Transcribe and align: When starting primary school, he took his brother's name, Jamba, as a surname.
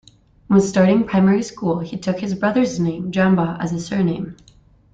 When 0.47 0.61
starting 0.61 1.05
primary 1.05 1.43
school, 1.43 1.77
he 1.77 1.95
took 1.95 2.19
his 2.21 2.33
brother's 2.33 2.79
name, 2.79 3.11
Jamba, 3.11 3.55
as 3.59 3.71
a 3.71 3.79
surname. 3.79 4.35